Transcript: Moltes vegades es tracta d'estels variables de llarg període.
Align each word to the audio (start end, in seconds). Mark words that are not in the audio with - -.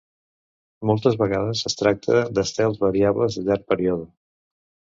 Moltes 0.89 1.17
vegades 1.19 1.61
es 1.71 1.77
tracta 1.83 2.17
d'estels 2.39 2.81
variables 2.87 3.39
de 3.41 3.47
llarg 3.51 3.71
període. 3.75 4.13